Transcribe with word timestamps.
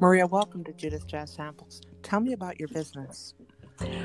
Maria, 0.00 0.26
welcome 0.28 0.62
to 0.64 0.72
Judith 0.74 1.08
Jazz 1.08 1.32
Samples. 1.32 1.80
Tell 2.04 2.20
me 2.20 2.32
about 2.32 2.60
your 2.60 2.68
business. 2.68 3.34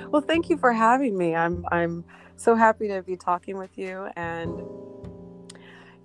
Well, 0.09 0.23
thank 0.23 0.49
you 0.49 0.57
for 0.57 0.73
having 0.73 1.17
me. 1.17 1.35
I'm 1.35 1.65
I'm 1.71 2.05
so 2.37 2.55
happy 2.55 2.87
to 2.87 3.03
be 3.03 3.17
talking 3.17 3.57
with 3.57 3.77
you, 3.77 4.07
and 4.15 4.63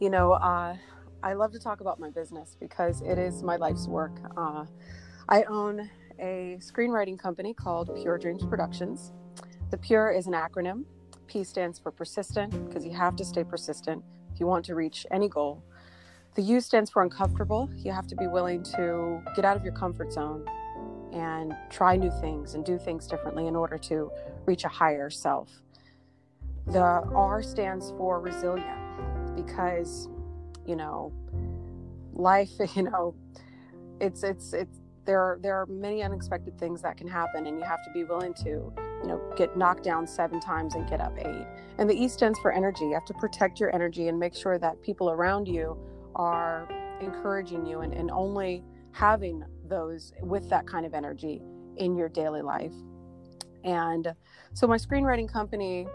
you 0.00 0.10
know, 0.10 0.32
uh, 0.32 0.76
I 1.22 1.32
love 1.34 1.52
to 1.52 1.58
talk 1.58 1.80
about 1.80 2.00
my 2.00 2.10
business 2.10 2.56
because 2.60 3.02
it 3.02 3.18
is 3.18 3.42
my 3.42 3.56
life's 3.56 3.88
work. 3.88 4.18
Uh, 4.36 4.66
I 5.28 5.44
own 5.44 5.90
a 6.20 6.58
screenwriting 6.60 7.18
company 7.18 7.54
called 7.54 7.90
Pure 7.96 8.18
Dreams 8.18 8.44
Productions. 8.44 9.12
The 9.70 9.78
Pure 9.78 10.12
is 10.12 10.26
an 10.26 10.34
acronym. 10.34 10.84
P 11.26 11.44
stands 11.44 11.78
for 11.78 11.90
persistent 11.92 12.68
because 12.68 12.84
you 12.84 12.92
have 12.92 13.16
to 13.16 13.24
stay 13.24 13.44
persistent 13.44 14.04
if 14.32 14.40
you 14.40 14.46
want 14.46 14.64
to 14.66 14.74
reach 14.74 15.06
any 15.10 15.28
goal. 15.28 15.62
The 16.38 16.44
U 16.44 16.60
stands 16.60 16.88
for 16.88 17.02
uncomfortable. 17.02 17.68
You 17.78 17.90
have 17.90 18.06
to 18.06 18.14
be 18.14 18.28
willing 18.28 18.62
to 18.62 19.20
get 19.34 19.44
out 19.44 19.56
of 19.56 19.64
your 19.64 19.72
comfort 19.72 20.12
zone 20.12 20.48
and 21.12 21.52
try 21.68 21.96
new 21.96 22.12
things 22.20 22.54
and 22.54 22.64
do 22.64 22.78
things 22.78 23.08
differently 23.08 23.48
in 23.48 23.56
order 23.56 23.76
to 23.76 24.12
reach 24.46 24.62
a 24.62 24.68
higher 24.68 25.10
self. 25.10 25.50
The 26.68 26.78
R 26.78 27.42
stands 27.42 27.90
for 27.98 28.20
resilient 28.20 29.34
because, 29.34 30.08
you 30.64 30.76
know, 30.76 31.12
life, 32.12 32.50
you 32.76 32.84
know, 32.84 33.16
it's 34.00 34.22
it's 34.22 34.52
it's 34.52 34.78
there 35.06 35.18
are 35.18 35.40
there 35.42 35.56
are 35.56 35.66
many 35.66 36.04
unexpected 36.04 36.56
things 36.56 36.80
that 36.82 36.96
can 36.96 37.08
happen 37.08 37.48
and 37.48 37.58
you 37.58 37.64
have 37.64 37.82
to 37.82 37.90
be 37.90 38.04
willing 38.04 38.32
to 38.34 38.72
you 39.02 39.08
know 39.08 39.20
get 39.36 39.56
knocked 39.56 39.82
down 39.82 40.06
seven 40.06 40.38
times 40.38 40.76
and 40.76 40.88
get 40.88 41.00
up 41.00 41.18
eight 41.18 41.46
and 41.78 41.90
the 41.90 41.94
e 41.94 42.06
stands 42.06 42.38
for 42.40 42.52
energy 42.52 42.84
you 42.84 42.92
have 42.92 43.06
to 43.06 43.14
protect 43.14 43.58
your 43.58 43.74
energy 43.74 44.08
and 44.08 44.18
make 44.18 44.34
sure 44.34 44.58
that 44.58 44.80
people 44.82 45.10
around 45.10 45.48
you 45.48 45.76
are 46.18 46.68
encouraging 47.00 47.64
you 47.64 47.80
and, 47.80 47.92
and 47.92 48.10
only 48.10 48.64
having 48.92 49.44
those 49.68 50.12
with 50.22 50.48
that 50.50 50.66
kind 50.66 50.84
of 50.84 50.94
energy 50.94 51.40
in 51.76 51.96
your 51.96 52.08
daily 52.08 52.42
life. 52.42 52.72
And 53.64 54.14
so 54.54 54.66
my 54.66 54.76
screenwriting 54.76 55.30
company 55.32 55.86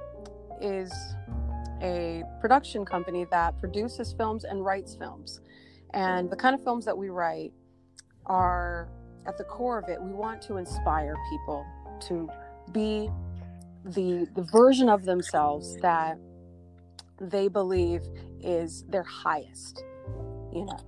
is 0.61 0.91
a 1.81 2.23
production 2.39 2.85
company 2.85 3.25
that 3.31 3.59
produces 3.59 4.13
films 4.13 4.45
and 4.45 4.63
writes 4.63 4.95
films. 4.95 5.41
And 5.93 6.29
the 6.29 6.35
kind 6.35 6.55
of 6.55 6.63
films 6.63 6.85
that 6.85 6.97
we 6.97 7.09
write 7.09 7.51
are 8.25 8.89
at 9.25 9.37
the 9.37 9.43
core 9.43 9.77
of 9.79 9.89
it, 9.89 10.01
we 10.01 10.11
want 10.11 10.41
to 10.43 10.57
inspire 10.57 11.15
people 11.29 11.65
to 12.07 12.29
be 12.71 13.09
the 13.85 14.27
the 14.35 14.43
version 14.43 14.87
of 14.87 15.03
themselves 15.03 15.75
that 15.81 16.17
they 17.19 17.47
believe 17.47 18.01
is 18.41 18.83
their 18.89 19.03
highest, 19.03 19.83
you 20.55 20.65
know. 20.65 20.79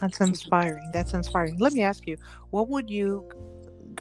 That's 0.00 0.20
inspiring. 0.20 0.90
That's 0.92 1.14
inspiring. 1.14 1.58
Let 1.58 1.72
me 1.72 1.82
ask 1.82 2.06
you, 2.06 2.16
what 2.50 2.68
would 2.68 2.90
you 2.90 3.28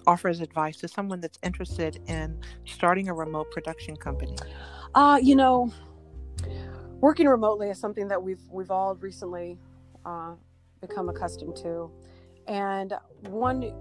offer 0.08 0.28
as 0.28 0.42
advice 0.42 0.78
to 0.78 0.88
someone 0.88 1.22
that's 1.22 1.39
interested 1.44 2.02
in 2.08 2.38
starting 2.66 3.08
a 3.09 3.14
remote 3.14 3.50
production 3.52 3.95
company? 3.95 4.38
Uh, 4.94 5.20
you 5.22 5.36
know, 5.36 5.72
working 7.00 7.28
remotely 7.28 7.70
is 7.70 7.80
something 7.80 8.08
that 8.08 8.22
we've 8.22 8.42
we've 8.52 8.72
all 8.72 8.95
recently 8.95 9.58
uh, 10.06 10.34
become 10.81 11.09
accustomed 11.09 11.56
to, 11.58 11.90
and 12.47 12.94
one 13.30 13.73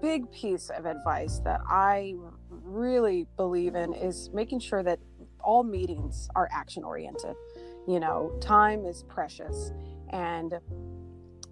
big 0.00 0.30
piece 0.32 0.70
of 0.70 0.86
advice 0.86 1.40
that 1.40 1.60
I 1.68 2.14
really 2.48 3.26
believe 3.36 3.74
in 3.74 3.92
is 3.92 4.30
making 4.32 4.60
sure 4.60 4.82
that 4.82 4.98
all 5.40 5.62
meetings 5.62 6.28
are 6.34 6.48
action 6.52 6.84
oriented. 6.84 7.34
You 7.88 8.00
know, 8.00 8.36
time 8.40 8.84
is 8.84 9.04
precious, 9.04 9.72
and 10.10 10.54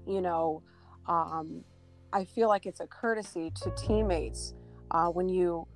you 0.06 0.20
know, 0.20 0.62
um, 1.06 1.62
I 2.12 2.24
feel 2.24 2.48
like 2.48 2.66
it's 2.66 2.80
a 2.80 2.86
courtesy 2.86 3.52
to 3.62 3.70
teammates 3.76 4.54
uh, 4.90 5.08
when 5.08 5.28
you 5.28 5.66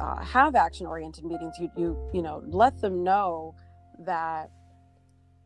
uh, 0.00 0.22
have 0.24 0.54
action 0.54 0.86
oriented 0.86 1.24
meetings. 1.24 1.54
You 1.58 1.70
you 1.76 2.10
you 2.12 2.22
know 2.22 2.42
let 2.46 2.80
them 2.80 3.04
know 3.04 3.54
that 4.00 4.50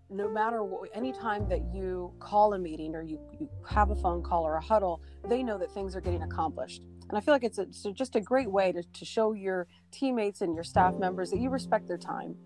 no 0.08 0.28
matter 0.28 0.62
what, 0.62 0.88
any 0.94 1.12
time 1.12 1.48
that 1.48 1.74
you 1.74 2.12
call 2.20 2.54
a 2.54 2.58
meeting 2.58 2.94
or 2.94 3.02
you, 3.02 3.18
you 3.38 3.48
have 3.68 3.90
a 3.90 3.96
phone 3.96 4.22
call 4.22 4.46
or 4.46 4.54
a 4.54 4.60
huddle, 4.60 5.02
they 5.28 5.42
know 5.42 5.58
that 5.58 5.72
things 5.72 5.96
are 5.96 6.00
getting 6.00 6.22
accomplished. 6.22 6.82
And 7.08 7.18
I 7.18 7.20
feel 7.20 7.34
like 7.34 7.44
it's, 7.44 7.58
a, 7.58 7.62
it's 7.62 7.82
just 7.94 8.16
a 8.16 8.20
great 8.20 8.50
way 8.50 8.72
to, 8.72 8.82
to 8.82 9.04
show 9.04 9.32
your 9.32 9.66
teammates 9.90 10.40
and 10.42 10.54
your 10.54 10.64
staff 10.64 10.94
members 10.94 11.30
that 11.30 11.38
you 11.38 11.50
respect 11.50 11.88
their 11.88 11.98
time. 11.98 12.36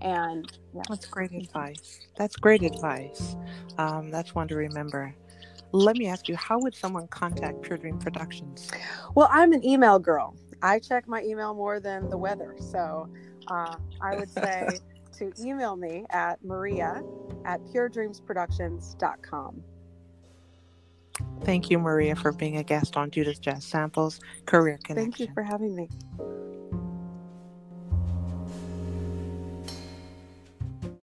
And 0.00 0.50
yeah. 0.74 0.82
that's 0.88 1.06
great 1.06 1.32
advice. 1.32 2.00
That's 2.16 2.36
great 2.36 2.62
advice. 2.62 3.36
Um, 3.78 4.10
that's 4.10 4.34
one 4.34 4.48
to 4.48 4.56
remember. 4.56 5.14
Let 5.72 5.96
me 5.96 6.08
ask 6.08 6.28
you, 6.28 6.36
how 6.36 6.58
would 6.58 6.74
someone 6.74 7.06
contact 7.08 7.62
Pure 7.62 7.78
Dream 7.78 7.98
Productions? 7.98 8.70
Well, 9.14 9.28
I'm 9.30 9.52
an 9.52 9.64
email 9.64 9.98
girl. 9.98 10.34
I 10.62 10.78
check 10.78 11.06
my 11.06 11.22
email 11.22 11.54
more 11.54 11.80
than 11.80 12.10
the 12.10 12.18
weather. 12.18 12.56
So 12.58 13.08
uh, 13.48 13.76
I 14.00 14.16
would 14.16 14.30
say 14.30 14.68
to 15.18 15.32
email 15.38 15.76
me 15.76 16.06
at 16.10 16.42
maria 16.44 17.02
at 17.44 17.60
puredreamsproductions.com. 17.66 19.62
Thank 21.44 21.70
you, 21.70 21.78
Maria, 21.78 22.16
for 22.16 22.32
being 22.32 22.56
a 22.56 22.64
guest 22.64 22.96
on 22.96 23.10
Judith 23.10 23.40
Jazz 23.40 23.64
Samples 23.64 24.20
Career 24.46 24.78
Connection. 24.84 25.12
Thank 25.12 25.20
you 25.20 25.34
for 25.34 25.42
having 25.42 25.74
me. 25.74 25.88